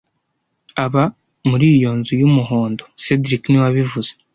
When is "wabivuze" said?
3.65-4.11